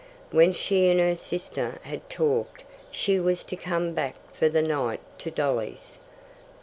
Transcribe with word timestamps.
When 0.31 0.51
she 0.51 0.89
and 0.89 0.99
her 0.99 1.15
sister 1.15 1.77
had 1.83 2.09
talked 2.09 2.63
she 2.89 3.19
was 3.19 3.43
to 3.43 3.55
come 3.55 3.93
back 3.93 4.15
for 4.33 4.49
the 4.49 4.63
night 4.63 4.99
to 5.19 5.29
Dolly's. 5.29 5.99